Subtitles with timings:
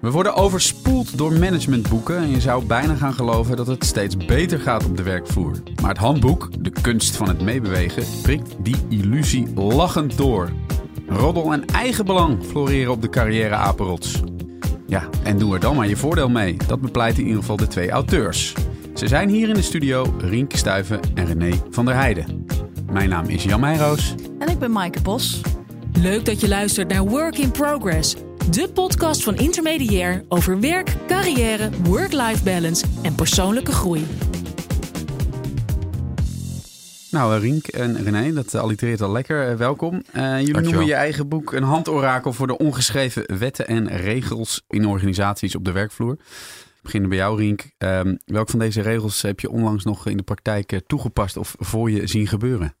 [0.00, 4.58] We worden overspoeld door managementboeken en je zou bijna gaan geloven dat het steeds beter
[4.58, 5.62] gaat op de werkvloer.
[5.80, 10.50] Maar het handboek, de kunst van het meebewegen, prikt die illusie lachend door.
[11.08, 14.22] Roddel en eigenbelang floreren op de carrière apenrots.
[14.86, 16.56] Ja, en doe er dan maar je voordeel mee.
[16.66, 18.54] Dat bepleiten in ieder geval de twee auteurs.
[18.94, 22.46] Ze zijn hier in de studio Rienke Stuiven en René van der Heijden.
[22.92, 24.14] Mijn naam is Jan Meijroos.
[24.38, 25.40] En ik ben Maaike Bos.
[25.92, 28.16] Leuk dat je luistert naar Work in Progress.
[28.48, 34.06] De podcast van Intermediair over werk, carrière, work-life balance en persoonlijke groei.
[37.10, 39.48] Nou, eh, Rienk en René, dat allitereert al lekker.
[39.48, 39.94] Eh, welkom.
[39.94, 40.62] Uh, jullie Dankjewel.
[40.62, 45.64] noemen je eigen boek een handorakel voor de ongeschreven wetten en regels in organisaties op
[45.64, 46.16] de werkvloer.
[46.16, 46.24] We
[46.82, 47.70] beginnen bij jou, Rienk.
[47.78, 51.90] Um, welk van deze regels heb je onlangs nog in de praktijk toegepast of voor
[51.90, 52.74] je zien gebeuren?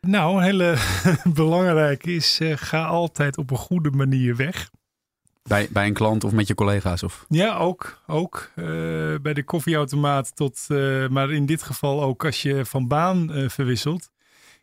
[0.00, 0.76] Nou, een hele
[1.34, 4.70] belangrijke is: uh, ga altijd op een goede manier weg.
[5.48, 7.02] Bij, bij een klant of met je collega's?
[7.02, 7.24] Of?
[7.28, 8.02] Ja, ook.
[8.06, 8.50] ook.
[8.56, 8.64] Uh,
[9.22, 13.48] bij de koffieautomaat tot, uh, maar in dit geval ook als je van baan uh,
[13.48, 14.10] verwisselt.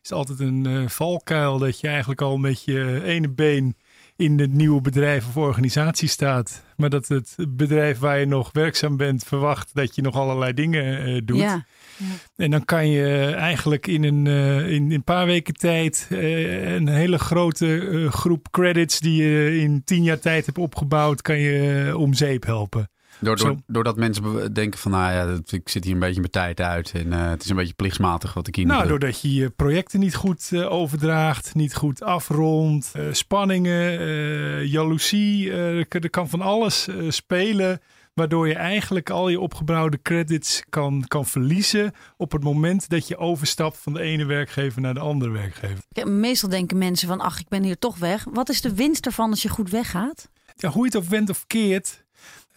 [0.03, 3.75] Is altijd een valkuil dat je eigenlijk al met je ene been
[4.15, 6.63] in het nieuwe bedrijf of organisatie staat.
[6.77, 11.25] Maar dat het bedrijf waar je nog werkzaam bent verwacht dat je nog allerlei dingen
[11.25, 11.39] doet.
[11.39, 11.65] Ja.
[11.97, 12.05] Ja.
[12.35, 16.73] En dan kan je eigenlijk in een, uh, in, in, een paar weken tijd uh,
[16.73, 21.37] een hele grote uh, groep credits die je in tien jaar tijd hebt opgebouwd, kan
[21.37, 22.89] je om zeep helpen.
[23.19, 26.61] Door, door, doordat mensen denken van, nou ja, ik zit hier een beetje mijn tijd
[26.61, 28.89] uit en het is een beetje plichtsmatig wat ik hier Nou, doe.
[28.89, 36.41] doordat je je projecten niet goed overdraagt, niet goed afrondt, spanningen, jaloezie, er kan van
[36.41, 37.81] alles spelen
[38.15, 43.17] waardoor je eigenlijk al je opgebouwde credits kan, kan verliezen op het moment dat je
[43.17, 45.83] overstapt van de ene werkgever naar de andere werkgever.
[45.89, 48.25] Ja, meestal denken mensen van, ach, ik ben hier toch weg.
[48.31, 50.29] Wat is de winst ervan als je goed weggaat?
[50.55, 52.05] Ja, hoe je het ook went of keert,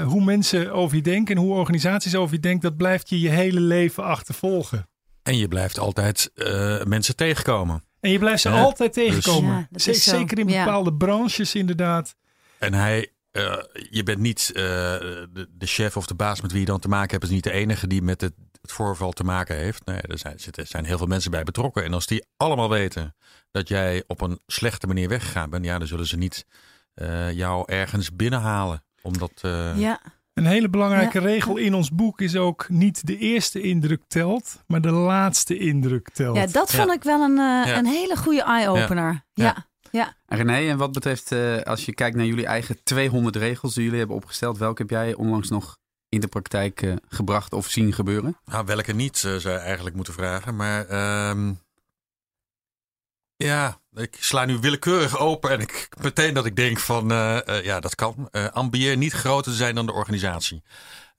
[0.04, 3.28] hoe mensen over je denken en hoe organisaties over je denken, dat blijft je je
[3.28, 4.88] hele leven achtervolgen.
[5.22, 7.84] En je blijft altijd uh, mensen tegenkomen.
[8.00, 9.66] En je blijft ze ja, altijd tegenkomen.
[9.70, 12.14] Dus, ja, Zeker in bepaalde branches inderdaad.
[12.58, 13.56] En hij uh,
[13.90, 16.88] je bent niet uh, de, de, chef of de baas met wie je dan te
[16.88, 19.84] maken hebt, is niet de enige die met het, het voorval te maken heeft.
[19.86, 21.84] Nee, er zijn, er zijn heel veel mensen bij betrokken.
[21.84, 23.14] En als die allemaal weten
[23.50, 26.46] dat jij op een slechte manier weggegaan bent, ja, dan zullen ze niet
[26.94, 28.84] uh, jou ergens binnenhalen.
[29.02, 29.32] Omdat.
[29.76, 30.00] ja.
[30.34, 31.26] Een hele belangrijke ja.
[31.26, 36.08] regel in ons boek is ook niet de eerste indruk telt, maar de laatste indruk
[36.10, 36.36] telt.
[36.36, 36.94] Ja, dat vond ja.
[36.94, 37.38] ik wel een,
[37.76, 39.24] een hele goede eye-opener.
[39.32, 39.66] ja.
[39.90, 40.16] Ja.
[40.26, 43.84] En René, en wat betreft, uh, als je kijkt naar jullie eigen 200 regels die
[43.84, 45.78] jullie hebben opgesteld, welke heb jij onlangs nog
[46.08, 48.36] in de praktijk uh, gebracht of zien gebeuren?
[48.44, 50.56] Nou, welke niet, uh, zou je eigenlijk moeten vragen.
[50.56, 50.90] Maar
[51.30, 51.60] um,
[53.36, 57.08] ja, ik sla nu willekeurig open en ik meteen dat ik denk van,
[57.62, 58.30] ja, dat kan.
[58.52, 60.62] ambieer niet groter te zijn dan de organisatie.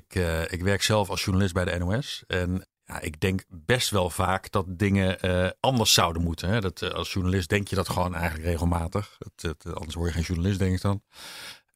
[0.07, 0.16] Ik,
[0.51, 4.51] ik werk zelf als journalist bij de NOS en ja, ik denk best wel vaak
[4.51, 6.50] dat dingen uh, anders zouden moeten.
[6.50, 6.59] Hè?
[6.61, 9.17] Dat, uh, als journalist denk je dat gewoon eigenlijk regelmatig.
[9.19, 11.01] Het, het, anders word je geen journalist, denk ik dan.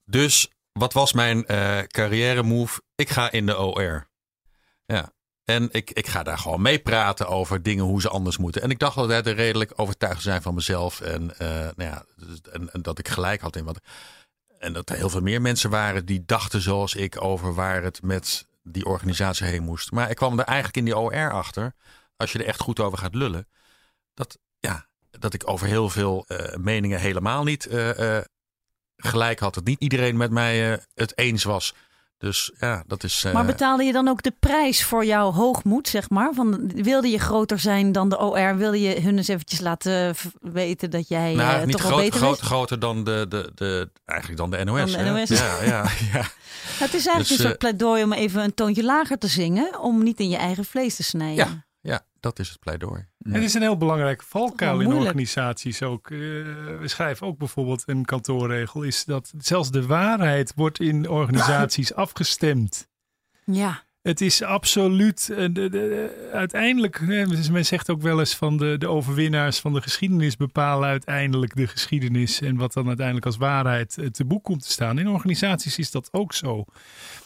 [0.06, 2.82] Dus wat was mijn uh, carrière move?
[2.96, 4.10] Ik ga in de OR.
[4.86, 5.12] Ja.
[5.44, 8.62] En ik, ik ga daar gewoon mee praten over dingen, hoe ze anders moeten.
[8.62, 11.02] En ik dacht altijd redelijk overtuigd zijn van mezelf.
[11.02, 12.06] En, nou ja,
[12.52, 13.80] en, en dat ik gelijk had in wat.
[14.60, 18.02] En dat er heel veel meer mensen waren die dachten zoals ik over waar het
[18.02, 19.92] met die organisatie heen moest.
[19.92, 21.74] Maar ik kwam er eigenlijk in die OR achter,
[22.16, 23.48] als je er echt goed over gaat lullen,
[24.14, 28.22] dat, ja, dat ik over heel veel uh, meningen helemaal niet uh, uh,
[28.98, 29.54] gelijk had.
[29.54, 31.76] Dat niet iedereen met mij het eens was.
[32.24, 33.26] Dus ja, dat is.
[33.34, 36.34] Maar betaalde je dan ook de prijs voor jouw hoogmoed, zeg maar?
[36.34, 38.58] Van, wilde je groter zijn dan de OR?
[38.58, 42.04] Wilde je hun eens eventjes laten weten dat jij nou, uh, niet toch groot, wel
[42.04, 44.92] beter groot, groter dan de, de, de, eigenlijk dan de NOS.
[44.92, 45.30] Dan de NOS.
[45.30, 46.22] Ja, ja, ja.
[46.84, 49.80] Het is eigenlijk Dus, een soort uh, pleidooi om even een toontje lager te zingen,
[49.80, 51.46] om niet in je eigen vlees te snijden.
[51.46, 51.66] Ja
[52.24, 53.06] dat is het pleidooi.
[53.24, 56.10] Het is een heel belangrijke valkuil in organisaties ook.
[56.10, 56.20] Uh,
[56.80, 62.88] we schrijven ook bijvoorbeeld een kantoorregel is dat zelfs de waarheid wordt in organisaties afgestemd.
[63.46, 63.84] Ja.
[64.02, 65.28] Het is absoluut.
[65.32, 69.74] uh, de- de- uiteindelijk, dus men zegt ook wel eens van de, de overwinnaars van
[69.74, 72.42] de geschiedenis bepalen uiteindelijk de geschiedenis.
[72.42, 75.00] En wat dan uiteindelijk als waarheid eh, te boek komt te staan.
[75.00, 76.66] In organisaties is dat ook zo.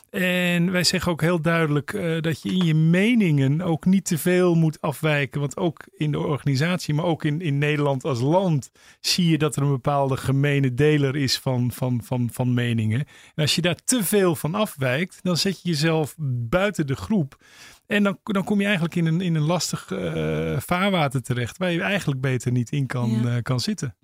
[0.10, 4.18] En wij zeggen ook heel duidelijk eh, dat je in je meningen ook niet te
[4.18, 5.40] veel moet afwijken.
[5.40, 9.56] Want ook in de organisatie, maar ook in, in Nederland als land, zie je dat
[9.56, 13.00] er een bepaalde gemene deler is van, van, van, van meningen.
[13.00, 16.16] En als je daar te veel van afwijkt, dan zet je jezelf
[16.50, 17.38] buiten de groep.
[17.86, 21.72] En dan, dan kom je eigenlijk in een, in een lastig eh, vaarwater terecht, waar
[21.72, 23.36] je eigenlijk beter niet in kan, Ja.
[23.36, 23.96] eh, kan zitten.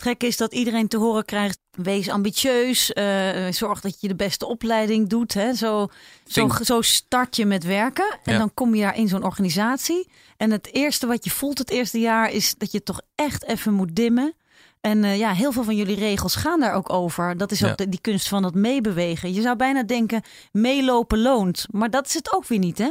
[0.00, 4.46] Trek is dat iedereen te horen krijgt: wees ambitieus, uh, zorg dat je de beste
[4.46, 5.34] opleiding doet.
[5.34, 5.54] Hè?
[5.54, 5.88] Zo,
[6.26, 10.08] zo, zo start je met werken en dan kom je daar in zo'n organisatie.
[10.36, 13.72] En het eerste wat je voelt het eerste jaar is dat je toch echt even
[13.72, 14.34] moet dimmen.
[14.80, 17.36] En uh, ja, heel veel van jullie regels gaan daar ook over.
[17.36, 19.32] Dat is ook de, die kunst van dat meebewegen.
[19.32, 20.22] Je zou bijna denken,
[20.52, 21.66] meelopen loont.
[21.70, 22.90] Maar dat is het ook weer niet, hè?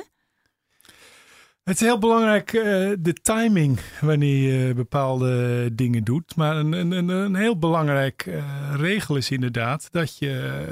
[1.69, 2.63] Het is heel belangrijk, uh,
[2.99, 6.35] de timing, wanneer je bepaalde dingen doet.
[6.35, 10.63] Maar een, een, een heel belangrijk uh, regel is inderdaad dat je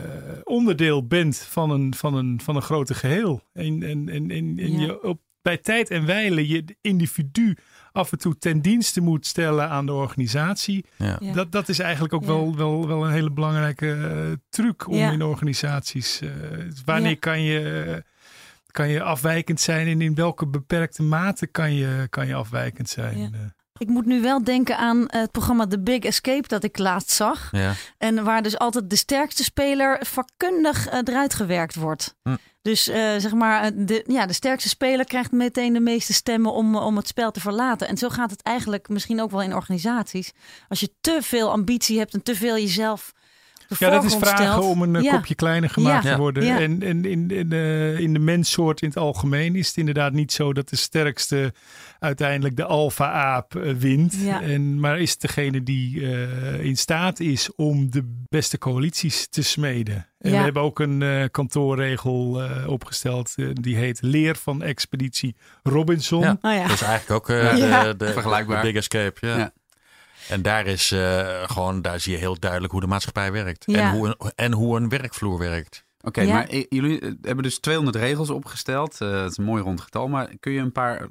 [0.44, 3.42] onderdeel bent van een, van een, van een grote geheel.
[3.54, 4.80] En, en, en, en, ja.
[4.80, 7.58] je op, bij tijd en wijle je individu
[7.92, 10.86] af en toe ten dienste moet stellen aan de organisatie.
[10.96, 11.20] Ja.
[11.34, 15.22] Dat, dat is eigenlijk ook wel, wel, wel een hele belangrijke uh, truc om in
[15.24, 16.22] organisaties.
[16.22, 16.30] Uh,
[16.86, 18.04] wanneer kan je
[18.72, 23.18] kan je afwijkend zijn en in welke beperkte mate kan je, kan je afwijkend zijn?
[23.20, 23.56] Ja.
[23.78, 27.50] Ik moet nu wel denken aan het programma The Big Escape dat ik laatst zag.
[27.52, 27.74] Ja.
[27.98, 32.16] En waar dus altijd de sterkste speler vakkundig uh, eruit gewerkt wordt.
[32.24, 32.36] Hm.
[32.62, 36.76] Dus uh, zeg maar, de, ja, de sterkste speler krijgt meteen de meeste stemmen om,
[36.76, 37.88] om het spel te verlaten.
[37.88, 40.32] En zo gaat het eigenlijk misschien ook wel in organisaties.
[40.68, 43.14] Als je te veel ambitie hebt en te veel jezelf
[43.80, 46.58] ja, dat is vragen om een eh, kopje kleiner gemaakt te worden.
[46.58, 50.32] En, en in, in, de, in de menssoort in het algemeen is het inderdaad niet
[50.32, 51.54] zo dat de sterkste
[52.00, 54.16] uiteindelijk de alfa-aap uh, wint.
[54.42, 59.42] En, maar is het degene die uh, in staat is om de beste coalities te
[59.42, 60.08] smeden.
[60.20, 63.36] En we hebben ook een uh, kantoorregel opgesteld.
[63.54, 66.22] die heet Leer van Expeditie Robinson.
[66.22, 66.38] Ja.
[66.42, 68.62] Oh, dat is eigenlijk ook de, de, Vergelijkbaar.
[68.62, 69.28] de Big Escape.
[69.28, 69.52] ja.
[70.30, 73.66] En daar is uh, gewoon, daar zie je heel duidelijk hoe de maatschappij werkt.
[73.66, 75.86] En, hoe een, en hoe een werkvloer werkt.
[76.02, 79.02] Oké, maar jullie hebben dus 200 regels opgesteld.
[79.02, 80.08] Uh, dat is een mooi rond getal.
[80.08, 81.08] Maar kun je een paar,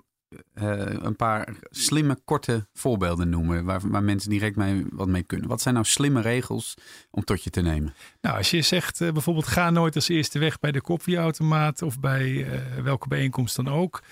[0.54, 5.48] een paar slimme, korte voorbeelden noemen waar, waar mensen direct mee, wat mee kunnen?
[5.48, 6.74] Wat zijn nou slimme regels
[7.10, 7.94] om tot je te nemen?
[8.20, 12.46] Nou, als je zegt bijvoorbeeld ga nooit als eerste weg bij de koffieautomaat of bij
[12.82, 14.02] welke bijeenkomst dan ook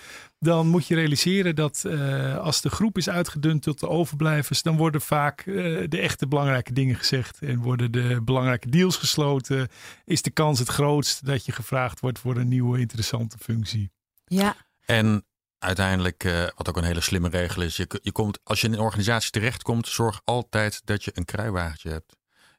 [0.45, 4.77] dan moet je realiseren dat uh, als de groep is uitgedund tot de overblijvers, dan
[4.77, 9.67] worden vaak uh, de echte belangrijke dingen gezegd en worden de belangrijke deals gesloten.
[10.05, 13.91] Is de kans het grootst dat je gevraagd wordt voor een nieuwe interessante functie.
[14.25, 14.55] Ja.
[14.85, 15.25] En
[15.59, 18.73] uiteindelijk, uh, wat ook een hele slimme regel is, je, je komt, als je in
[18.73, 22.15] een organisatie terechtkomt, zorg altijd dat je een kruiwagentje hebt.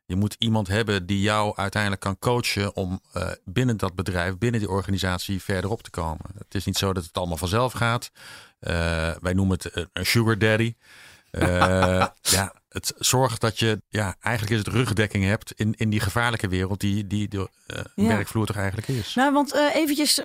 [0.07, 4.61] Je moet iemand hebben die jou uiteindelijk kan coachen om uh, binnen dat bedrijf, binnen
[4.61, 6.27] die organisatie verderop te komen.
[6.39, 8.11] Het is niet zo dat het allemaal vanzelf gaat.
[8.61, 8.71] Uh,
[9.21, 10.75] wij noemen het een sugar daddy.
[11.31, 16.01] Uh, ja, het zorgt dat je, ja, eigenlijk is het rugdekking hebt in, in die
[16.01, 17.49] gevaarlijke wereld die, die de
[17.97, 19.15] uh, werkvloer toch eigenlijk is.
[19.15, 20.21] Nou, want uh, eventjes,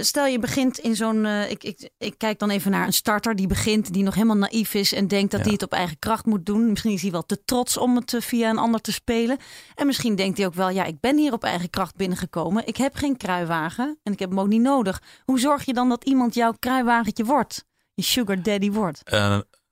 [0.00, 3.46] stel je begint in zo'n, ik, ik, ik kijk dan even naar een starter die
[3.46, 6.46] begint, die nog helemaal naïef is en denkt dat hij het op eigen kracht moet
[6.46, 6.70] doen.
[6.70, 9.38] Misschien is hij wel te trots om het via een ander te spelen.
[9.74, 12.66] En misschien denkt hij ook wel, ja, ik ben hier op eigen kracht binnengekomen.
[12.66, 15.02] Ik heb geen kruiwagen en ik heb hem ook niet nodig.
[15.24, 17.64] Hoe zorg je dan dat iemand jouw kruiwagentje wordt?
[17.94, 19.02] Je sugar daddy wordt?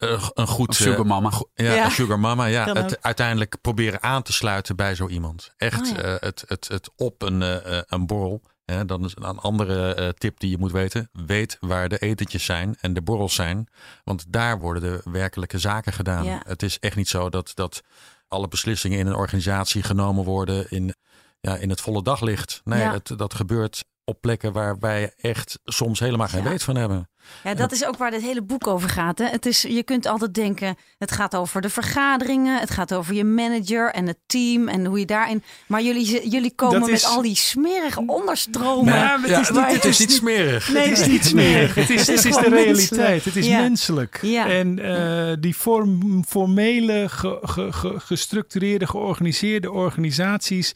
[0.08, 1.30] Eh, een goed sugar mama.
[1.54, 2.44] ja, ja, sugar mama.
[2.44, 5.52] Ja, het uiteindelijk proberen aan te sluiten bij zo iemand.
[5.56, 8.42] Echt oh, uh, het, het, het op een, uh, een borrel.
[8.64, 11.08] Hè, dan is een andere tip die je moet weten.
[11.12, 13.68] Weet waar de etentjes zijn en de borrels zijn.
[14.04, 16.24] Want daar worden de werkelijke zaken gedaan.
[16.24, 16.42] Ja.
[16.46, 17.82] Het is echt niet zo dat, dat
[18.28, 20.94] alle beslissingen in een organisatie genomen worden in,
[21.40, 22.60] ja, in het volle daglicht.
[22.64, 27.08] Nee, het, dat gebeurt op plekken waar wij echt soms helemaal geen weet van hebben.
[27.44, 29.18] Ja, dat is ook waar dit hele boek over gaat.
[29.18, 29.24] Hè?
[29.24, 33.24] Het is, je kunt altijd denken, het gaat over de vergaderingen, het gaat over je
[33.24, 35.42] manager en het team en hoe je daarin.
[35.66, 38.94] Maar jullie, jullie komen met al die smerige onderstromen.
[38.94, 40.68] Ja, het, is niet, het is niet smerig.
[40.72, 41.74] Nee, het is niet smerig.
[41.84, 43.24] Het is, het is, de realiteit.
[43.24, 44.20] Het is menselijk.
[44.22, 50.74] En uh, die form, formele, ge, ge, ge, gestructureerde, georganiseerde organisaties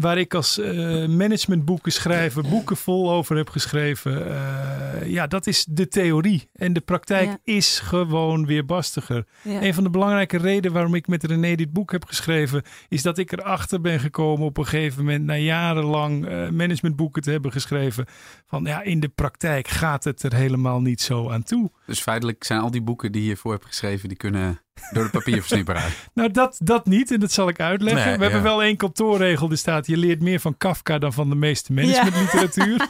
[0.00, 4.26] waar ik als uh, managementboeken schrijver boeken vol over heb geschreven.
[4.26, 6.48] Uh, ja, dat is de theorie.
[6.52, 9.26] En de praktijk is gewoon weer bastiger.
[9.42, 9.62] Ja.
[9.62, 13.18] Een van de belangrijke redenen waarom ik met René dit boek heb geschreven, is dat
[13.18, 18.06] ik erachter ben gekomen op een gegeven moment, na jarenlang uh, managementboeken te hebben geschreven,
[18.46, 21.70] van ja, in de praktijk gaat het er helemaal niet zo aan toe.
[21.86, 25.10] Dus feitelijk zijn al die boeken die je hiervoor hebt geschreven, die kunnen door de
[25.10, 25.92] papierversnipperaar.
[26.14, 27.10] nou, dat, dat niet.
[27.10, 28.16] En dat zal ik uitleggen.
[28.16, 29.48] we hebben wel één kantoorregel.
[29.48, 32.86] Die staat, je leert meer van Kafka dan van de meeste managementliteratuur.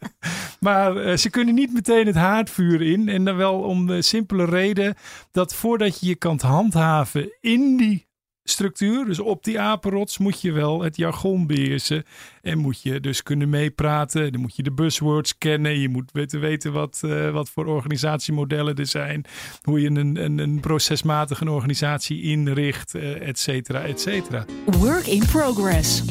[0.60, 3.08] maar uh, ze kunnen niet meteen het haardvuur in.
[3.08, 4.94] En dan wel om de simpele reden
[5.32, 8.07] dat voordat je je kan handhaven in die
[8.50, 9.04] structuur.
[9.04, 12.04] Dus op die apenrots moet je wel het jargon beheersen.
[12.42, 14.32] En moet je dus kunnen meepraten.
[14.32, 15.78] Dan moet je de buzzwords kennen.
[15.78, 19.24] Je moet weten, weten wat, uh, wat voor organisatiemodellen er zijn.
[19.62, 24.44] Hoe je een, een, een procesmatige organisatie inricht, uh, et cetera, et cetera.
[24.64, 26.02] Work in progress.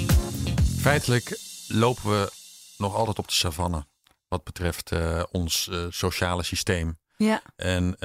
[0.80, 2.32] Feitelijk lopen we
[2.78, 3.86] nog altijd op de savanne.
[4.28, 6.98] Wat betreft uh, ons sociale systeem.
[7.18, 7.42] Ja.
[7.56, 7.96] En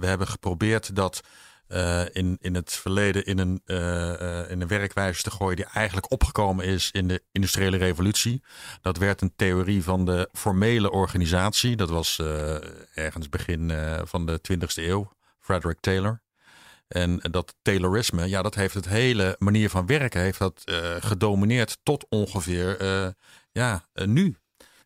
[0.00, 1.20] we hebben geprobeerd dat
[1.68, 6.12] uh, in, in het verleden in een, uh, in een werkwijze te gooien die eigenlijk
[6.12, 8.42] opgekomen is in de industriële revolutie.
[8.80, 11.76] Dat werd een theorie van de formele organisatie.
[11.76, 12.22] Dat was
[12.94, 13.72] ergens begin
[14.04, 16.22] van de 20e eeuw, Frederick Taylor.
[16.88, 20.62] En dat Taylorisme, ja, dat heeft het hele manier van werken heeft dat
[21.00, 22.76] gedomineerd tot ongeveer
[23.52, 24.36] ja, nu.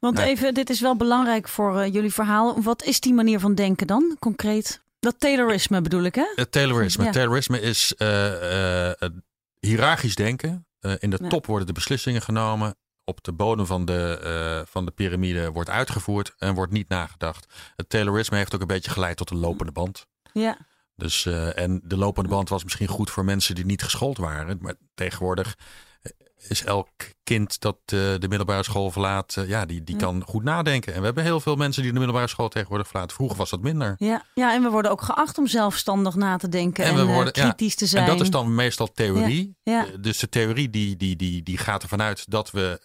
[0.01, 2.63] Want even, dit is wel belangrijk voor jullie verhaal.
[2.63, 4.81] Wat is die manier van denken dan, concreet?
[5.01, 6.33] Dat Taylorisme bedoel ik, hè?
[6.35, 7.05] Het Taylorisme.
[7.05, 7.11] Ja.
[7.11, 9.09] Taylorisme is uh, uh,
[9.61, 10.67] hiërarchisch denken.
[10.81, 11.29] Uh, in de ja.
[11.29, 12.77] top worden de beslissingen genomen.
[13.05, 17.47] Op de bodem van de, van de piramide wordt uitgevoerd en wordt niet nagedacht.
[17.77, 20.07] Het Taylorisme heeft ook een beetje geleid tot een lopende band.
[20.33, 20.59] Ja.
[20.97, 24.59] Dus, en de lopende band was misschien goed voor mensen die niet geschoold waren.
[24.61, 25.57] Maar tegenwoordig
[26.49, 26.89] is elk
[27.23, 30.01] kind dat uh, de middelbare school verlaat, uh, ja, die, die ja.
[30.01, 30.93] kan goed nadenken.
[30.93, 33.17] En we hebben heel veel mensen die de middelbare school tegenwoordig verlaten.
[33.17, 33.95] Vroeger was dat minder.
[33.99, 37.13] Ja, ja en we worden ook geacht om zelfstandig na te denken en, en we
[37.13, 38.05] worden, uh, kritisch ja, te zijn.
[38.05, 39.57] En dat is dan meestal theorie.
[39.63, 39.87] Ja.
[40.01, 42.81] Dus de theorie die, die, die, die gaat ervan uit dat we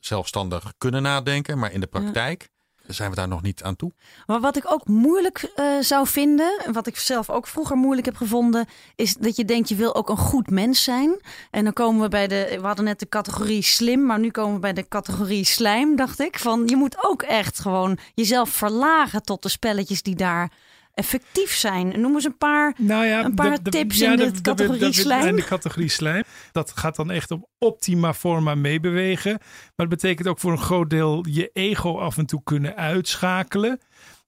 [0.00, 1.58] zelfstandig kunnen nadenken.
[1.58, 2.50] Maar in de praktijk
[2.94, 3.92] zijn we daar nog niet aan toe.
[4.26, 8.06] Maar wat ik ook moeilijk uh, zou vinden, en wat ik zelf ook vroeger moeilijk
[8.06, 8.66] heb gevonden,
[8.96, 11.20] is dat je denkt je wil ook een goed mens zijn.
[11.50, 14.54] En dan komen we bij de, we hadden net de categorie slim, maar nu komen
[14.54, 16.38] we bij de categorie slijm, dacht ik.
[16.38, 20.52] Van je moet ook echt gewoon jezelf verlagen tot de spelletjes die daar
[20.96, 22.00] effectief zijn?
[22.00, 24.40] Noem eens een paar, nou ja, een paar de, de, tips ja, in de, de,
[24.40, 25.26] categorie slijm.
[25.26, 26.22] In de categorie slijm.
[26.52, 29.32] Dat gaat dan echt op optima forma meebewegen.
[29.40, 33.80] Maar het betekent ook voor een groot deel je ego af en toe kunnen uitschakelen.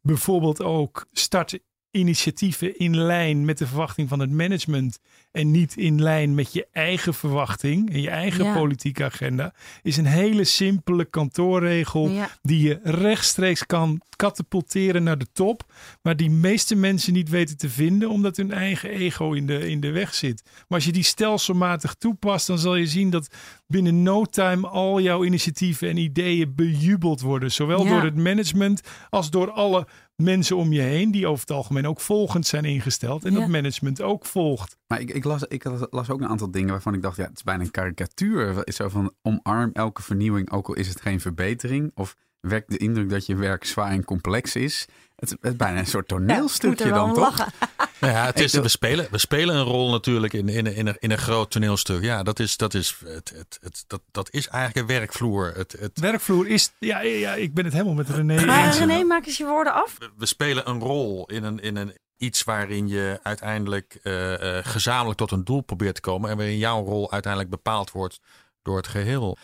[0.03, 1.59] Bijvoorbeeld ook start
[1.91, 4.99] initiatieven in lijn met de verwachting van het management
[5.31, 8.55] en niet in lijn met je eigen verwachting en je eigen Ja.
[8.55, 12.29] politieke agenda, is een hele simpele kantoorregel Ja.
[12.43, 17.69] die je rechtstreeks kan katapulteren naar de top, maar die meeste mensen niet weten te
[17.69, 20.43] vinden omdat hun eigen ego in de, in de weg zit.
[20.45, 23.35] Maar als je die stelselmatig toepast, dan zal je zien dat
[23.67, 27.91] binnen no time al jouw initiatieven en ideeën bejubeld worden, zowel Ja.
[27.91, 28.81] door het management
[29.11, 29.87] als door alle
[30.23, 33.39] mensen om je heen die over het algemeen ook volgend zijn ingesteld en Ja.
[33.39, 34.77] dat management ook volgt.
[34.87, 37.37] Maar ik, ik, las, ik las ook een aantal dingen waarvan ik dacht, ja, het
[37.37, 38.57] is bijna een karikatuur.
[38.57, 41.91] Het is zo van omarm elke vernieuwing, ook al is het geen verbetering.
[41.95, 44.87] Of wekt de indruk dat je werk zwaar en complex is.
[45.17, 47.39] Het, het is bijna een soort Ja, toneelstukje wel dan toch?
[47.39, 47.53] lachen.
[48.01, 50.97] Nou ja, het is, we, spelen, we spelen een rol natuurlijk in, in, in, een,
[50.99, 52.03] in een groot toneelstuk.
[52.03, 55.53] Ja, dat is, dat is, het, het, het, dat, dat is eigenlijk een werkvloer.
[55.57, 58.79] Het, het, Werkvloer is, ja, ja, ik ben het helemaal met René Maar eens.
[58.79, 59.97] René, maak eens je woorden af.
[59.99, 64.65] we- we spelen een rol in, een, in een, iets waarin je uiteindelijk eh, eh,
[64.67, 66.31] gezamenlijk tot een doel probeert te komen.
[66.31, 68.21] En waarin jouw rol uiteindelijk bepaald wordt
[68.63, 69.37] door het geheel.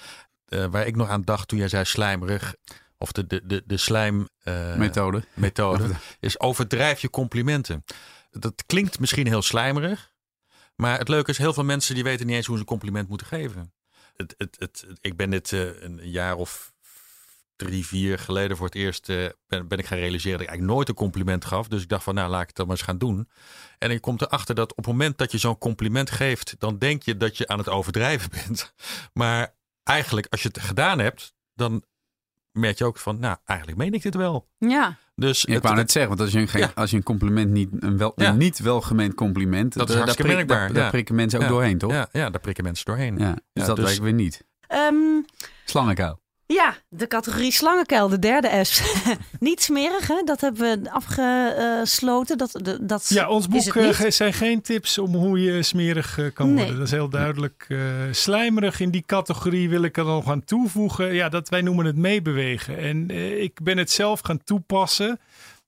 [0.49, 2.55] Eh, waar ik nog aan dacht toen jij zei slijmerig.
[2.99, 4.29] Of de, de, de, de slijm...
[4.43, 5.25] eh, Methode.
[5.35, 5.85] methode
[6.21, 7.85] is overdrijf je complimenten.
[8.39, 10.15] Dat klinkt misschien heel slijmerig,
[10.77, 13.09] maar het leuke is heel veel mensen die weten niet eens hoe ze een compliment
[13.09, 13.73] moeten geven.
[14.17, 16.75] Het, het, het, ik ben dit eh, een jaar of
[17.57, 20.89] drie, vier geleden voor het eerst eh, ben, ik gaan realiseren dat ik eigenlijk nooit
[20.89, 21.69] een compliment gaf.
[21.69, 23.29] Dus ik dacht van nou laat ik het dan maar eens gaan doen.
[23.79, 27.03] En ik kom erachter dat op het moment dat je zo'n compliment geeft, dan denk
[27.03, 28.75] je dat je aan het overdrijven bent.
[29.13, 31.85] Maar eigenlijk als je het gedaan hebt, dan
[32.51, 34.49] merk je ook van nou eigenlijk meen ik dit wel.
[34.59, 36.73] Ja, Dus Ik het- wou net zeggen, want als je een, geen- Ja.
[36.75, 38.29] als je een compliment niet, een, wel, Ja.
[38.29, 40.91] een niet welgemeend compliment, Dat is daar- hartstikke daar, prik- merkbaar, daar, daar ja.
[40.91, 41.51] prikken mensen ook Ja.
[41.51, 41.91] doorheen, toch?
[41.93, 42.09] Ja.
[42.13, 43.15] Ja, daar prikken mensen doorheen.
[43.15, 44.45] Dus Ja, dat dus- werkt weer niet.
[44.67, 44.95] Ehm,
[45.65, 46.21] Slangenkuil.
[46.47, 48.83] Ja, de categorie slangenkuil, de derde S.
[49.41, 50.23] Niet smerig, hè?
[50.25, 52.39] Dat hebben we afgesloten.
[52.39, 56.27] Dat, de- dat Ja, ons boek eh, zijn geen tips om hoe je smerig eh,
[56.35, 56.57] kan Nee.
[56.57, 56.77] worden.
[56.77, 57.65] Dat is heel duidelijk.
[57.69, 57.79] eh,
[58.11, 61.15] slijmerig in die categorie wil ik er nog aan toevoegen.
[61.15, 62.79] Ja, dat wij noemen het meebewegen.
[62.79, 63.11] En
[63.43, 65.19] ik ben het zelf gaan toepassen.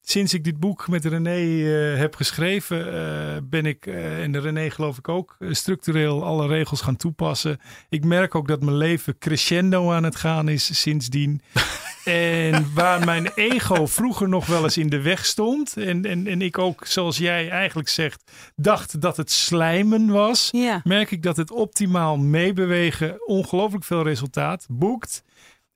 [0.08, 4.70] Sinds ik dit boek met René eh, heb geschreven, eh, ben ik, eh, en René
[4.70, 7.60] geloof ik ook, structureel alle regels gaan toepassen.
[7.88, 11.40] Ik merk ook dat mijn leven crescendo aan het gaan is sindsdien.
[12.04, 15.76] En waar mijn ego vroeger nog wel eens in de weg stond.
[15.76, 20.48] En, en, en ik ook, zoals jij eigenlijk zegt, dacht dat het slijmen was.
[20.52, 20.80] Ja.
[20.84, 25.24] Merk ik dat het optimaal meebewegen ongelooflijk veel resultaat boekt.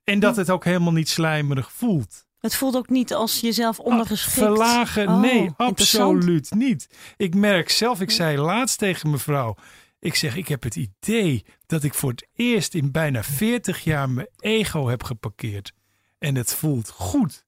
[0.03, 2.29] En dat het ook helemaal niet slijmerig voelt.
[2.41, 4.33] Het voelt ook niet als jezelf Ah, ondergeschikt.
[4.33, 5.07] Verlagen?
[5.07, 6.87] Oh, nee, absoluut niet.
[7.17, 9.55] Ik merk zelf, ik zei laatst tegen mevrouw.
[9.99, 14.09] Ik zeg, ik heb het idee dat ik voor het eerst in bijna 40 jaar
[14.09, 15.73] mijn ego heb geparkeerd.
[16.19, 17.45] En het voelt goed.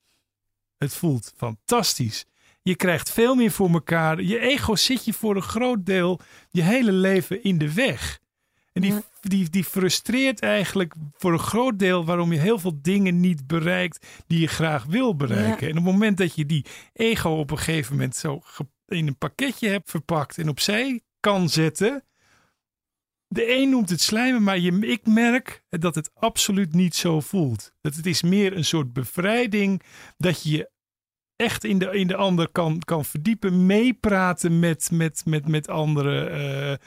[0.77, 2.25] Het voelt fantastisch.
[2.61, 4.21] Je krijgt veel meer voor elkaar.
[4.21, 6.19] Je ego zit je voor een groot deel
[6.49, 8.19] je hele leven in de weg.
[8.73, 9.01] En die, Ja.
[9.21, 14.07] die, die frustreert eigenlijk voor een groot deel waarom je heel veel dingen niet bereikt
[14.27, 15.67] die je graag wil bereiken.
[15.67, 15.73] Ja.
[15.73, 18.41] En op het moment dat je die ego op een gegeven moment zo
[18.87, 22.03] in een pakketje hebt verpakt en opzij kan zetten.
[23.27, 27.73] De een noemt het slijmen, maar je, ik merk dat het absoluut niet zo voelt.
[27.81, 29.81] Dat het is meer een soort bevrijding
[30.17, 30.71] dat je je
[31.35, 36.79] echt in de, in de ander kan, kan verdiepen, meepraten met, met, met, met anderen.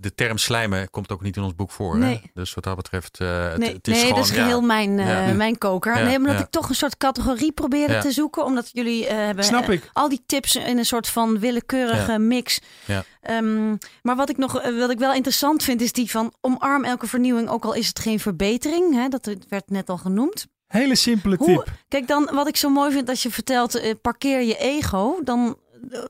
[0.00, 1.98] De term slijmen komt ook niet in ons boek voor.
[1.98, 2.14] Nee.
[2.14, 2.28] Hè?
[2.34, 4.18] Dus wat dat betreft, eh, het, Nee, het is nee gewoon...
[4.20, 5.32] dat is ja, geheel mijn, eh, Ja.
[5.34, 5.96] mijn koker.
[5.98, 6.40] Ja, Nee, omdat ja.
[6.40, 8.00] ik toch een soort categorie probeerde Ja.
[8.00, 8.44] te zoeken.
[8.44, 9.90] Omdat jullie eh, hebben Snap ik.
[9.92, 12.18] al die tips in een soort van willekeurige Ja.
[12.18, 12.60] mix.
[12.84, 13.04] Ja.
[13.20, 13.70] Ehm,
[14.02, 17.48] maar wat ik nog wat ik wel interessant vind, is die van omarm elke vernieuwing,
[17.48, 18.94] ook al is het geen verbetering.
[18.94, 19.08] Hè?
[19.08, 20.46] Dat werd net al genoemd.
[20.66, 21.68] hele simpele Hoe, tip.
[21.88, 25.20] kijk dan, wat ik zo mooi vind als je vertelt, parkeer je ego.
[25.24, 25.56] Dan,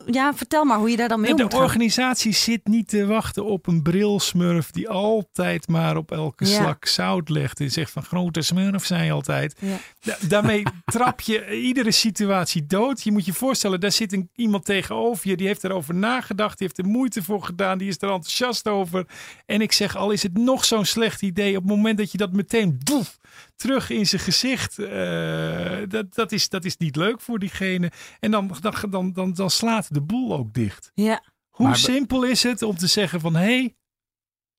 [0.07, 1.63] ja, vertel maar hoe je daar dan mee de moet gaan.
[1.63, 6.55] organisatie zit niet te wachten op een brilsmurf die altijd maar op elke Ja.
[6.55, 7.61] slak zout legt.
[7.61, 9.57] En zegt van grote smurf zei je altijd.
[9.61, 9.77] Ja.
[10.01, 13.03] Da- daarmee trap je iedere situatie dood.
[13.03, 15.37] Je moet je voorstellen, daar zit een, iemand tegenover je.
[15.37, 16.59] Die heeft erover nagedacht.
[16.59, 17.79] Die heeft er moeite voor gedaan.
[17.79, 19.07] Die is er enthousiast over.
[19.47, 21.57] En ik zeg, al is het nog zo'n slecht idee.
[21.57, 23.19] Op het moment dat je dat meteen doef,
[23.57, 24.79] terug in zijn gezicht.
[24.79, 27.91] eh, dat, dat, is, dat is niet leuk voor diegene.
[28.21, 30.91] En dan, dan, dan, dan, dan slaat de boel ook dicht.
[30.95, 33.35] Ja, Hoe Maar- simpel is het om te zeggen van...
[33.35, 33.77] hé, hey,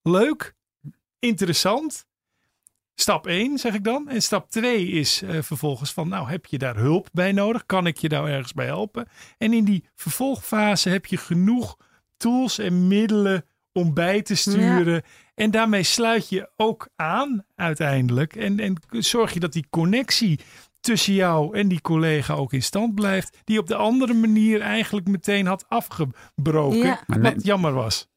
[0.02, 0.56] leuk,
[1.20, 2.06] interessant.
[2.96, 4.10] Stap 1 zeg ik dan.
[4.10, 6.08] En stap 2 is eh, vervolgens van...
[6.08, 7.66] nou, heb je daar hulp bij nodig?
[7.66, 9.08] Kan ik je daar ergens bij helpen?
[9.38, 11.78] En in die vervolgfase heb je genoeg
[12.18, 15.04] tools en middelen om bij te sturen.
[15.36, 18.36] En daarmee sluit je ook aan uiteindelijk.
[18.36, 20.40] En, en zorg je dat die connectie
[20.82, 23.38] tussen jou en die collega ook in stand blijft.
[23.44, 26.78] Die op de andere manier eigenlijk meteen had afgebroken.
[26.78, 27.04] Ja.
[27.08, 28.10] Nee- Wat jammer was.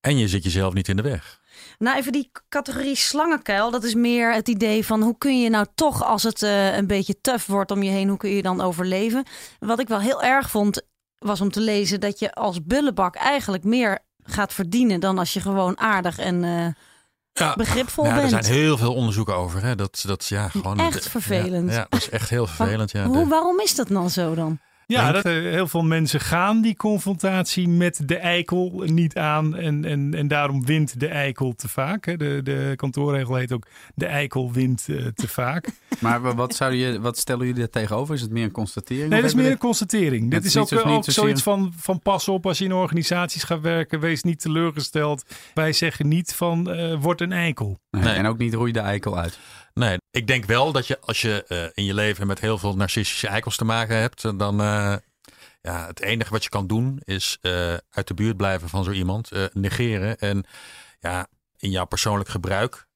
[0.00, 1.40] En je zit jezelf niet in de weg.
[1.78, 3.70] Nou, even die categorie slangenkuil.
[3.70, 6.86] Dat is meer het idee van hoe kun je nou toch, als het eh, een
[6.86, 9.24] beetje tough wordt om je heen, hoe kun je dan overleven?
[9.58, 10.82] Wat ik wel heel erg vond,
[11.18, 15.40] was om te lezen dat je als bullebak eigenlijk meer gaat verdienen dan als je
[15.40, 16.66] gewoon aardig en eh,
[17.38, 17.54] Ja.
[17.56, 18.30] begripvol Ja, er bent.
[18.30, 19.62] zijn heel veel onderzoeken over.
[19.62, 19.74] Hè?
[19.74, 21.70] Dat, dat, ja, gewoon, Echt vervelend.
[21.70, 22.90] Ja, ja, dat is echt heel vervelend.
[22.90, 23.06] Ja.
[23.06, 24.58] Hoe, waarom is dat dan zo dan?
[24.86, 29.56] Ja, dat, heel veel mensen gaan die confrontatie met de eikel niet aan.
[29.56, 32.04] En, en, en daarom wint de eikel te vaak.
[32.06, 32.16] Hè.
[32.16, 35.68] De, de kantoorregel heet ook de eikel wint eh, te vaak.
[36.00, 38.14] Maar wa- wat, zou je, wat stellen jullie daar tegenover?
[38.14, 39.08] Is het meer een constatering?
[39.10, 40.30] Nee, dat is meer een constatering.
[40.30, 40.68] Dit is ook,
[41.04, 44.00] zoiets van, van pas op als je in organisaties gaat werken.
[44.00, 45.24] Wees niet teleurgesteld.
[45.54, 47.78] Wij zeggen niet van eh word een eikel.
[47.90, 48.14] Nee, Nee.
[48.14, 49.38] En ook niet roei de eikel uit.
[49.74, 52.76] Nee, ik denk wel dat je als je eh, in je leven met heel veel
[52.76, 54.96] narcistische eikels te maken hebt, eh, dan eh,
[55.60, 57.38] ja, het enige wat je kan doen is
[57.90, 60.44] uit de buurt blijven van zo iemand, negeren en
[61.00, 62.86] ja, in jouw persoonlijk gebruik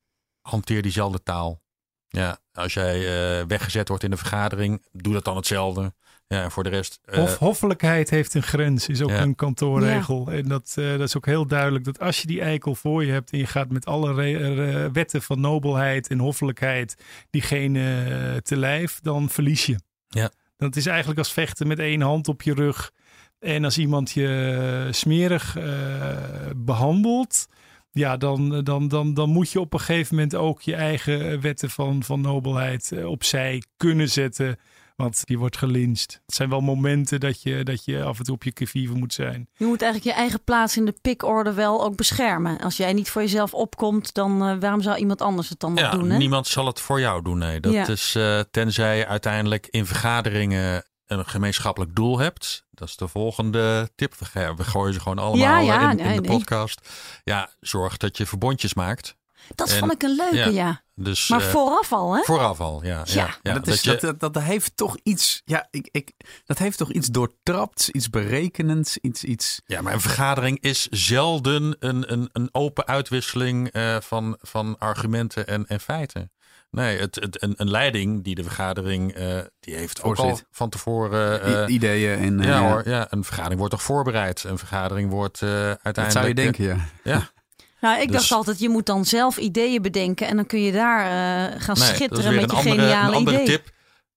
[0.40, 1.62] hanteer diezelfde taal.
[2.08, 5.94] Ja, als jij weggezet wordt in een vergadering, doe dat dan hetzelfde.
[6.28, 6.98] Ja, en voor de rest.
[7.04, 9.20] eh, Hof, hoffelijkheid heeft een grens, is ook Ja.
[9.22, 10.30] een kantoorregel.
[10.30, 13.12] En dat, eh, dat is ook heel duidelijk dat als je die eikel voor je
[13.12, 16.96] hebt en je gaat met alle eh, wetten van nobelheid en hoffelijkheid
[17.30, 19.78] diegene eh, te lijf, dan verlies je.
[20.08, 20.30] Ja.
[20.56, 22.90] Dat is eigenlijk als vechten met één hand op je rug.
[23.38, 26.16] En als iemand je smerig eh,
[26.56, 27.46] behandelt,
[27.90, 31.70] ja, dan, dan, dan, dan moet je op een gegeven moment ook je eigen wetten
[31.70, 34.56] van, van nobelheid opzij kunnen zetten.
[35.02, 36.20] Want die wordt gelincht.
[36.26, 39.12] Het zijn wel momenten dat je, dat je af en toe op je kivive moet
[39.12, 39.48] zijn.
[39.56, 42.58] Je moet eigenlijk je eigen plaats in de pikorde wel ook beschermen.
[42.58, 45.90] Als jij niet voor jezelf opkomt, dan eh, waarom zou iemand anders het dan ja,
[45.90, 46.10] doen?
[46.10, 46.16] Hè?
[46.16, 47.38] niemand zal het voor jou doen.
[47.38, 47.86] Nee, dat Ja.
[47.88, 52.66] is eh, tenzij je uiteindelijk in vergaderingen een gemeenschappelijk doel hebt.
[52.70, 54.14] Dat is de volgende tip.
[54.32, 56.38] We, gooien ze gewoon allemaal Ja, ja, in, nee, in de nee.
[56.38, 56.88] podcast.
[57.24, 59.16] Ja, zorg dat je verbondjes maakt.
[59.54, 60.46] Dat En- vond ik een leuke, ja.
[60.46, 60.82] ja.
[60.94, 62.22] Dus, Maar eh, vooraf al, hè?
[62.22, 63.02] Vooraf al, ja.
[63.04, 63.36] ja, Ja.
[63.42, 65.42] ja, dat, is, je- dat, dat, dat heeft toch iets.
[65.44, 66.10] Ja, ik, ik,
[66.44, 69.24] dat heeft toch iets doortrapt, iets berekenends, iets.
[69.24, 74.78] iets ja, maar een vergadering is zelden een, een, een open uitwisseling eh, van, van
[74.78, 76.32] argumenten en, en feiten.
[76.70, 80.68] Nee, het, het, een, een leiding die de vergadering, eh, die heeft ook al van
[80.68, 81.42] tevoren...
[81.42, 82.38] eh, i- ideeën en.
[82.42, 84.44] ja hoor, ja, een vergadering wordt toch voorbereid.
[84.44, 85.94] Een vergadering wordt eh, uiteindelijk...
[85.94, 86.76] Dat zou je denken, ja.
[87.04, 87.30] ja,
[87.80, 90.72] Nou, ik Dus- dacht altijd, je moet dan zelf ideeën bedenken en dan kun je
[90.72, 93.56] daar eh, gaan nee, schitteren met een je andere, geniale een andere idee.
[93.56, 93.70] tip.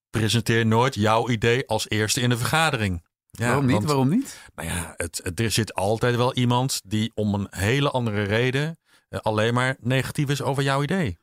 [0.09, 3.03] presenteer nooit jouw idee als eerste in de vergadering.
[3.31, 3.83] Ja, Waarom niet?
[3.83, 4.37] Waarom niet?
[4.55, 8.77] Nou ja, het, er zit altijd wel iemand die om een hele andere reden
[9.09, 11.17] eh, alleen maar negatief is over jouw idee.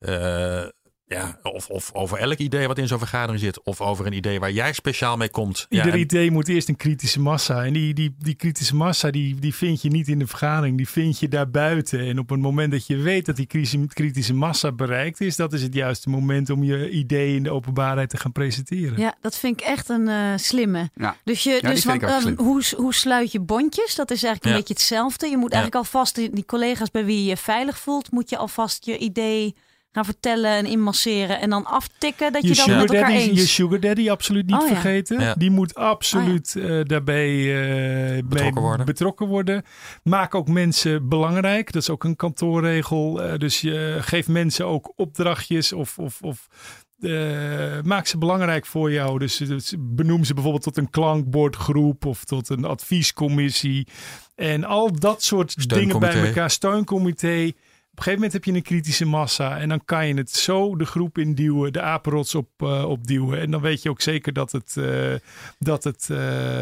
[0.00, 0.64] Uh,
[1.14, 3.62] ja, of, of over elk idee wat in zo'n vergadering zit.
[3.62, 5.66] Of over een idee waar jij speciaal mee komt.
[5.68, 7.64] Ieder idee moet eerst een kritische massa.
[7.64, 10.76] En die, die, die kritische massa die, die vind je niet in de vergadering.
[10.76, 12.00] Die vind je daarbuiten.
[12.00, 13.46] En op het moment dat je weet dat die
[13.88, 15.36] kritische massa bereikt is.
[15.36, 18.98] Dat is het juiste moment om je idee in de openbaarheid te gaan presenteren.
[18.98, 20.90] Ja, dat vind ik echt een uh, slimme.
[20.94, 21.16] Ja.
[21.24, 23.94] Dus, je, dus want, um, hoe, hoe sluit je bondjes?
[23.94, 25.26] Dat is eigenlijk een beetje hetzelfde.
[25.26, 28.10] Je moet eigenlijk alvast die, die collega's bij wie je je veilig voelt.
[28.10, 29.54] Moet je alvast je idee
[29.94, 33.40] gaan vertellen en inmasseren en dan aftikken dat je, je dan met elkaar daddy, eens.
[33.40, 35.38] Je sugar daddy absoluut niet oh, vergeten.
[35.38, 37.32] Die moet absoluut oh, daarbij
[38.16, 38.86] uh, betrokken, worden.
[38.86, 39.62] betrokken worden.
[40.02, 41.72] Maak ook mensen belangrijk.
[41.72, 43.24] Dat is ook een kantoorregel.
[43.24, 46.48] Uh, dus je geeft mensen ook opdrachtjes of, of, of
[47.00, 49.18] uh, maak ze belangrijk voor jou.
[49.18, 53.86] Dus, dus, benoem ze bijvoorbeeld tot een klankbordgroep of tot een adviescommissie.
[54.34, 56.50] En al dat soort dingen bij elkaar.
[56.50, 57.52] Steuncomité
[57.94, 60.76] op een gegeven moment heb je een kritische massa en dan kan je het zo
[60.76, 63.40] de groep induwen, de apenrots op, uh, opduwen.
[63.40, 65.14] En dan weet je ook zeker dat het, uh,
[65.58, 66.18] dat het uh,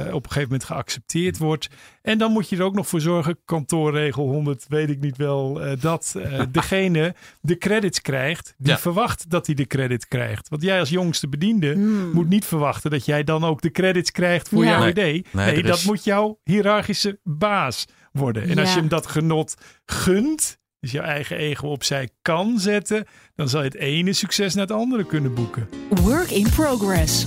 [0.07, 1.69] op een gegeven moment geaccepteerd wordt.
[2.03, 5.61] En dan moet je er ook nog voor zorgen, kantoorregel 100, weet ik niet wel,
[5.81, 6.17] dat
[6.51, 10.49] degene de credits krijgt die verwacht dat hij de credit krijgt.
[10.49, 12.11] Want jij als jongste bediende hmm.
[12.13, 15.27] moet niet verwachten dat jij dan ook de credits krijgt voor jouw idee.
[15.31, 15.85] Nee, nee dat is...
[15.85, 18.49] moet jouw hiërarchische baas worden.
[18.49, 23.49] En als je hem dat genot gunt, dus je eigen ego opzij kan zetten, dan
[23.49, 25.69] zal je het ene succes naar het andere kunnen boeken.
[25.89, 27.27] Work in progress.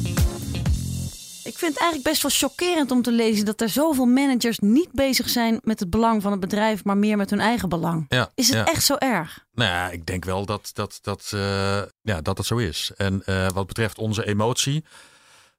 [1.43, 4.91] Ik vind het eigenlijk best wel chockerend om te lezen dat er zoveel managers niet
[4.91, 8.05] bezig zijn met het belang van het bedrijf, maar meer met hun eigen belang.
[8.09, 9.45] Ja, is het echt zo erg?
[9.53, 11.41] Nou ja, ik denk wel dat dat, dat, uh,
[12.01, 12.91] ja, dat, dat zo is.
[12.97, 14.83] En uh, wat betreft onze emotie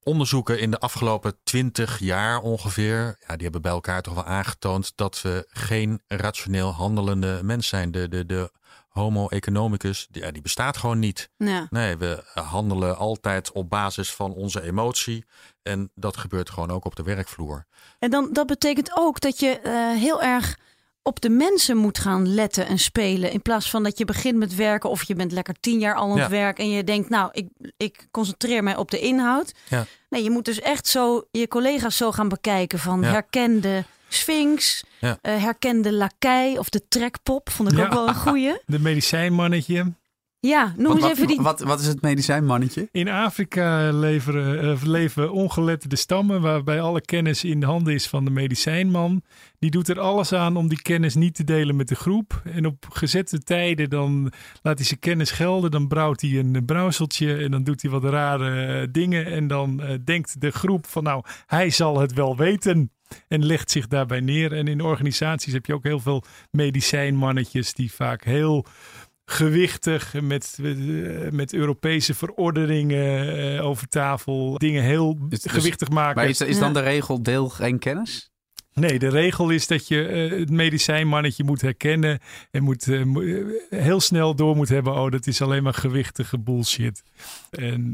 [0.07, 4.93] onderzoeken in de afgelopen twintig jaar ongeveer, ja, die hebben bij elkaar toch wel aangetoond
[4.95, 7.91] dat we geen rationeel handelende mens zijn.
[7.91, 8.51] De, de, de
[8.89, 11.31] homo economicus, die, ja, die bestaat gewoon niet.
[11.37, 11.67] Ja.
[11.71, 15.25] Nee, we handelen altijd op basis van onze emotie.
[15.63, 17.67] En dat gebeurt gewoon ook op de werkvloer.
[17.99, 20.59] En dan, dat betekent ook dat je uh, heel erg
[21.07, 23.33] op de mensen moet gaan letten en spelen.
[23.33, 26.11] In plaats van dat je begint met werken of je bent lekker tien jaar al
[26.11, 29.53] aan het werk en je denkt, nou, ik, ik concentreer mij op de inhoud.
[29.69, 29.87] Ja.
[30.09, 35.13] Nee, je moet dus echt zo je collega's zo gaan bekijken van herkende Sphinx, uh,
[35.23, 38.61] herkende lakij of de trekpop, vond ik ook wel een goeie.
[38.67, 39.93] De medicijnmannetje.
[40.47, 41.41] Ja, noem eens even die...
[41.41, 42.89] Wat, wat is het medicijnmannetje?
[42.93, 48.25] In Afrika leveren, uh, leven ongeletterde stammen waarbij alle kennis in de handen is van
[48.25, 49.23] de medicijnman.
[49.59, 52.43] Die doet er alles aan om die kennis niet te delen met de groep.
[52.45, 54.33] En op gezette tijden dan
[54.63, 55.71] laat hij zijn kennis gelden.
[55.71, 59.27] Dan brouwt hij een brouwseltje en dan doet hij wat rare eh, dingen.
[59.27, 62.91] En dan uh, denkt de groep van nou, hij zal het wel weten.
[63.29, 64.53] En legt zich daarbij neer.
[64.53, 68.67] En in organisaties heb je ook heel veel medicijnmannetjes die vaak heel
[69.29, 70.59] gewichtig met,
[71.31, 74.59] met Europese verordeningen uh, over tafel.
[74.59, 76.17] Dingen heel dus, gewichtig maken.
[76.17, 78.31] Maar is, is dan de regel deel geen kennis?
[78.73, 82.19] Nee, de regel is dat je uh, het medicijnmannetje moet herkennen
[82.51, 84.95] en moet uh, heel snel door moet hebben.
[84.95, 87.03] Oh, dat is alleen maar gewichtige bullshit.
[87.51, 87.91] En,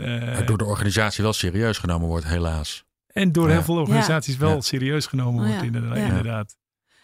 [0.46, 2.84] door de organisatie wel serieus genomen wordt, helaas.
[3.06, 5.96] En door heel veel organisaties wel serieus genomen oh wordt, inderdaad.
[5.96, 6.56] inderdaad.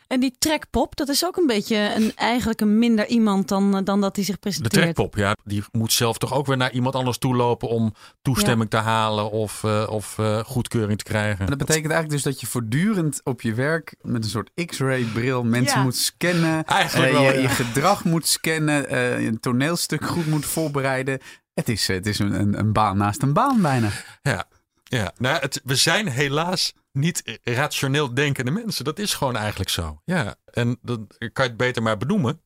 [0.08, 3.84] En die trekpop, dat is ook een beetje een, eigenlijk een minder iemand dan, eh,
[3.84, 4.74] dan dat hij zich presenteert.
[4.74, 7.94] De trekpop, ja, die moet zelf toch ook weer naar iemand anders toe lopen om
[8.22, 11.40] toestemming te halen of, uh, of uh, goedkeuring te krijgen.
[11.40, 15.02] En dat betekent eigenlijk dus dat je voortdurend op je werk met een soort x-ray
[15.02, 16.64] bril mensen moet scannen.
[16.64, 21.20] Eigenlijk wel, je, je, gedrag moet scannen, een toneelstuk goed moet voorbereiden.
[21.54, 23.88] Het is, het is een, een, een baan naast een baan bijna.
[24.22, 24.44] Ja,
[24.84, 28.84] ja, nou, het, we zijn helaas niet rationeel denkende mensen.
[28.84, 30.00] Dat is gewoon eigenlijk zo.
[30.04, 32.42] Ja, en dan kan je het beter maar benoemen.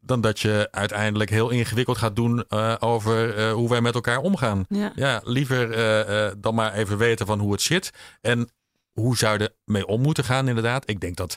[0.00, 4.18] Dan dat je uiteindelijk heel ingewikkeld gaat doen uh, over uh, hoe wij met elkaar
[4.18, 4.64] omgaan.
[4.68, 7.90] Ja, ja liever uh, dan maar even weten van hoe het zit.
[8.20, 8.50] En
[8.92, 10.88] hoe zou je ermee om moeten gaan, inderdaad.
[10.88, 11.36] Ik denk dat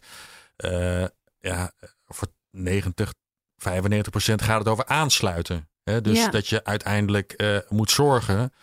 [1.39, 1.71] ja,
[2.05, 3.13] voor 90,
[3.57, 5.69] 95 procent gaat het over aansluiten.
[5.83, 6.01] Hè?
[6.01, 6.29] Dus ja.
[6.29, 8.53] dat je uiteindelijk moet zorgen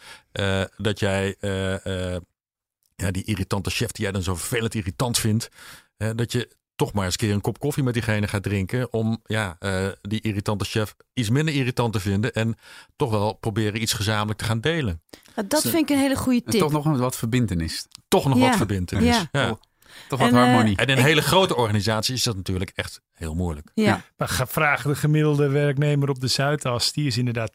[0.76, 1.36] dat jij
[3.00, 5.48] ja, die irritante chef die jij dan zo vervelend irritant vindt.
[5.96, 8.92] Hè, dat je toch maar eens een keer een kop koffie met diegene gaat drinken.
[8.92, 12.32] Om ja, uh, die irritante chef iets minder irritant te vinden.
[12.32, 12.56] En
[12.96, 15.02] toch wel proberen iets gezamenlijk te gaan delen.
[15.46, 16.60] dat vind ik een hele goede tip.
[16.60, 17.86] Toch nog wat verbindenis.
[18.08, 19.16] Toch nog wat verbindenis.
[19.16, 19.28] Ja.
[19.32, 19.58] ja.
[20.08, 20.76] Toch wat harmonie.
[20.76, 23.70] En in een hele grote organisatie is dat natuurlijk echt heel moeilijk.
[23.74, 24.02] Ja.
[24.16, 26.92] Maar vraag de gemiddelde werknemer op de Zuidas.
[26.92, 27.50] Die is inderdaad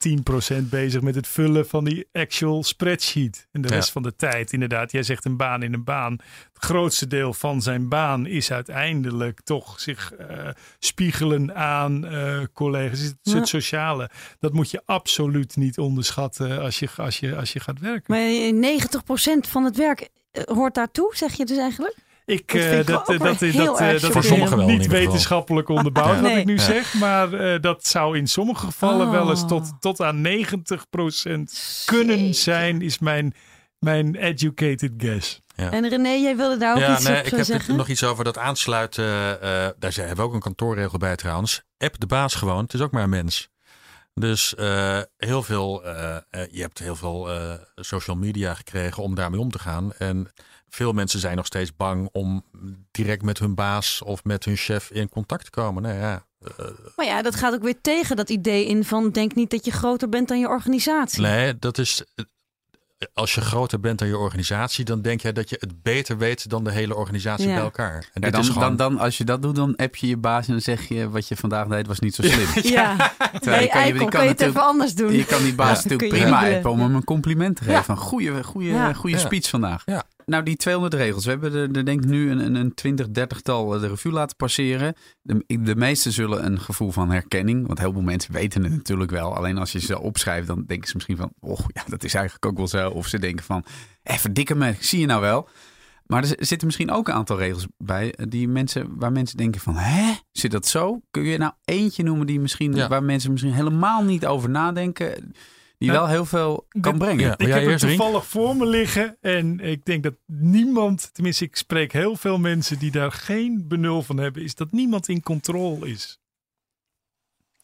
[0.54, 3.48] 10% bezig met het vullen van die actual spreadsheet.
[3.52, 3.94] En de rest Ja.
[3.94, 4.92] van de tijd, inderdaad.
[4.92, 6.12] Jij zegt een baan in een baan.
[6.54, 10.48] Het grootste deel van zijn baan is uiteindelijk toch zich eh,
[10.80, 13.00] spiegelen aan eh, collega's.
[13.00, 13.38] Het, is Ja.
[13.40, 14.10] het sociale.
[14.40, 18.04] Dat moet je absoluut niet onderschatten als je, als je, als je gaat werken.
[18.14, 21.96] Maar 90% van het werk eh, hoort daartoe, zeg je dus eigenlijk?
[22.26, 23.42] Ik, Dat eh, dat, wel eh, dat, dat,
[23.80, 26.62] eh, erg dat Voor is sommigen wel niet wetenschappelijk onderbouwd wat ik nu Ja.
[26.62, 26.94] zeg.
[26.94, 29.48] Maar eh, dat zou in sommige gevallen wel eens Oh.
[29.48, 33.34] tot, tot aan 90% kunnen zijn, is mijn,
[33.80, 35.42] mijn educated guess.
[35.56, 37.76] En René, jij wilde daar ook ja, iets nee, op ik heb zeggen?
[37.76, 39.42] nog iets over dat aansluiten.
[39.42, 41.64] eh, daar zijn- hebben we ook een kantoorregel bij trouwens.
[41.78, 42.64] App de baas gewoon.
[42.64, 43.50] Het is ook maar een mens.
[44.20, 47.30] Dus eh, heel veel, eh, eh, je hebt heel veel
[47.76, 49.94] social media gekregen om daarmee om te gaan.
[49.94, 50.32] En
[50.70, 52.44] veel mensen zijn nog steeds bang om
[52.92, 55.84] direct met hun baas of met hun chef in contact te komen.
[55.84, 56.26] Nou ja,
[56.96, 59.72] Maar ja, dat gaat ook weer tegen dat idee in van denk niet dat je
[59.72, 61.22] groter bent dan je organisatie.
[61.22, 62.04] nee, dat is.
[63.14, 66.50] Als je groter bent dan je organisatie, dan denk jij dat je het beter weet
[66.50, 67.54] dan de hele organisatie Ja.
[67.54, 67.96] bij elkaar.
[67.96, 68.64] En Ja, dit dan, is gewoon.
[68.68, 71.10] dan, dan, als je dat doet, dan app je je baas en dan zeg je
[71.10, 72.48] wat je vandaag deed was niet zo slim.
[72.74, 75.12] Ja, Terwijl nee, eikel, kan je het even anders doen.
[75.14, 75.84] Je kan die baas Ja.
[75.90, 77.78] natuurlijk je prima appen om hem een compliment te geven.
[77.78, 77.84] Ja.
[77.84, 78.94] Van goede, goede, Ja.
[78.94, 79.22] goede Ja.
[79.22, 79.82] speech vandaag.
[79.86, 80.04] Ja.
[80.26, 81.26] Nou, die 200 regels.
[81.26, 84.12] We hebben er, er denk ik nu een, een, een 20, 30 tal de revue
[84.12, 84.96] laten passeren.
[85.22, 87.68] De, de meeste zullen een gevoel van herkenning.
[87.68, 89.36] Want heel veel mensen weten het natuurlijk wel.
[89.36, 91.32] Alleen als je ze opschrijft, dan denken ze misschien van...
[91.40, 92.90] Oh, ja, dat is eigenlijk ook wel zo.
[92.90, 93.64] Of ze denken van,
[94.04, 95.50] eh, verdikke me, zie je nou wel.
[96.06, 99.62] Maar er zitten misschien ook een aantal regels bij eh, die mensen, waar mensen denken
[99.62, 101.02] van, hè, zit dat zo?
[101.12, 102.88] Kun je nou eentje noemen die misschien, Ja.
[102.88, 105.34] waar mensen misschien helemaal niet over nadenken,
[105.78, 105.94] die Ja.
[105.96, 107.26] wel heel veel kan De- brengen?
[107.26, 107.38] Ja.
[107.38, 109.18] Ik heb het toevallig voor me liggen.
[109.22, 114.02] En ik denk dat niemand, tenminste ik spreek heel veel mensen die daar geen benul
[114.02, 116.20] van hebben, is dat niemand in controle is.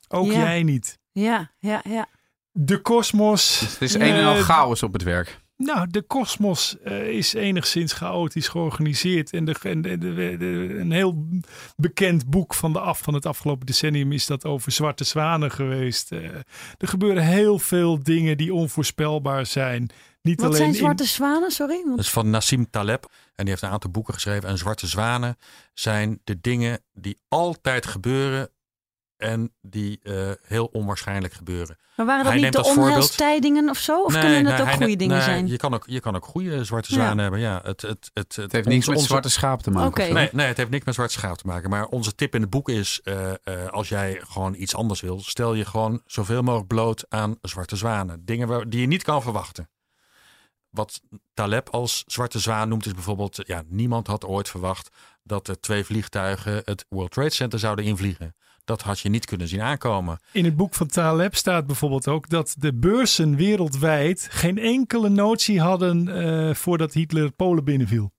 [0.09, 0.33] Ook Ja.
[0.33, 0.99] jij niet.
[1.11, 2.07] Ja, ja, ja.
[2.51, 3.59] De kosmos.
[3.59, 5.39] Dus het is eh, een en al chaos op het werk.
[5.63, 9.33] Nou, de kosmos eh, is enigszins chaotisch georganiseerd.
[9.33, 11.27] En, de, en de, de- de- een heel
[11.75, 16.11] bekend boek van, de af, van het afgelopen decennium is dat over zwarte zwanen geweest.
[16.11, 16.23] Eh,
[16.77, 19.89] er gebeuren heel veel dingen die onvoorspelbaar zijn.
[20.21, 21.75] Niet Wat alleen zijn in- zwarte zwanen, sorry?
[21.83, 23.03] Want- Dat is van Nassim Taleb.
[23.11, 24.49] En die heeft een aantal boeken geschreven.
[24.49, 25.37] En zwarte zwanen
[25.73, 28.49] zijn de dingen die altijd gebeuren.
[29.21, 31.77] En die eh, heel onwaarschijnlijk gebeuren.
[31.95, 34.01] Maar waren dat Hij niet de onheilstijdingen of zo?
[34.03, 35.47] Of Nee, kunnen nee, het ook goede dingen nee, zijn?
[35.47, 37.01] Je kan ook, je kan ook goede zwarte Ja.
[37.01, 37.39] zwanen hebben.
[37.39, 40.13] Ja, het, het, het, Het heeft niks met onze- zwarte schaap te maken.
[40.13, 41.69] Nee, nee, het heeft niks met zwarte schaap te maken.
[41.69, 45.19] Maar onze tip in het boek is: eh, eh, als jij gewoon iets anders wil,
[45.19, 48.25] stel je gewoon zoveel mogelijk bloot aan zwarte zwanen.
[48.25, 49.69] Dingen waar, die je niet kan verwachten.
[50.69, 51.01] Wat
[51.33, 54.89] Taleb als zwarte zwaan noemt, is bijvoorbeeld: ja, niemand had ooit verwacht
[55.23, 58.35] dat er twee vliegtuigen het World Trade Center zouden invliegen.
[58.65, 60.19] Dat had je niet kunnen zien aankomen.
[60.31, 65.59] In het boek van Taleb staat bijvoorbeeld ook dat de beurzen wereldwijd geen enkele notie
[65.61, 66.07] hadden
[66.47, 68.11] eh, voordat Hitler Polen binnenviel.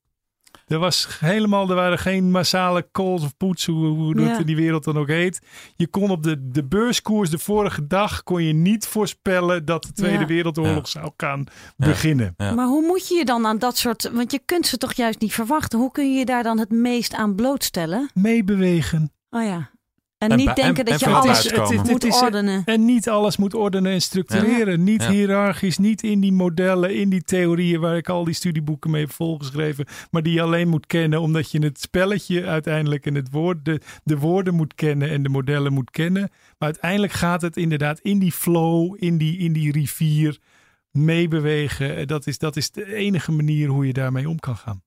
[0.66, 4.38] Er was helemaal, er waren geen massale calls of puts, hoe, hoe dat Ja.
[4.38, 5.42] in die wereld dan ook heet.
[5.76, 9.92] Je kon op de, de beurskoers de vorige dag kon je niet voorspellen dat de
[9.92, 10.26] Tweede Ja.
[10.26, 11.00] Wereldoorlog Ja.
[11.00, 11.44] zou gaan
[11.76, 11.86] Ja.
[11.86, 12.34] beginnen.
[12.36, 12.54] Ja.
[12.54, 14.10] Maar hoe moet je je dan aan dat soort...
[14.12, 15.78] Want je kunt ze toch juist niet verwachten.
[15.78, 18.10] Hoe kun je je daar dan het meest aan blootstellen?
[18.14, 19.12] Meebewegen.
[19.30, 19.70] Oh ja.
[20.22, 21.42] En, En niet denken en- dat en je alles.
[21.50, 22.62] Het- moet het is- ordenen.
[22.64, 24.84] En niet alles moet ordenen en structureren.
[24.84, 25.10] Niet Ja.
[25.10, 29.12] hiërarchisch, niet in die modellen, in die theorieën waar ik al die studieboeken mee heb
[29.12, 29.86] volgeschreven.
[30.10, 33.80] Maar die je alleen moet kennen omdat je het spelletje uiteindelijk en het woord, de,
[34.04, 36.22] de woorden moet kennen en de modellen moet kennen.
[36.58, 40.38] Maar uiteindelijk gaat het inderdaad in die flow, in die, in die rivier
[40.90, 42.06] meebewegen.
[42.06, 44.82] Dat is, dat is de enige manier hoe je daarmee om kan gaan.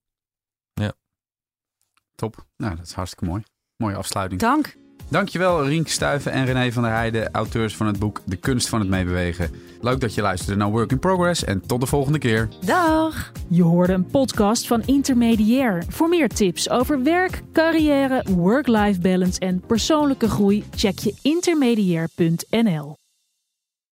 [2.14, 2.46] Top.
[2.56, 3.42] Nou, dat is hartstikke mooi.
[3.76, 4.40] Mooie afsluiting.
[4.40, 4.76] Dank.
[5.08, 8.80] Dankjewel Rienk Stuiven en René van der Heijden, auteurs van het boek De Kunst van
[8.80, 9.50] het Meebewegen.
[9.80, 12.48] Leuk dat je luisterde naar Work in Progress en tot de volgende keer.
[12.64, 13.32] Dag.
[13.48, 15.84] Je hoorde een podcast van Intermediair.
[15.88, 23.05] Voor meer tips over werk, carrière, work-life balance en persoonlijke groei check je intermediair.nl.